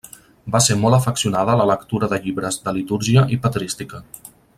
[0.53, 4.01] Va ser molt afeccionada a la lectura de llibres de litúrgia i patrística.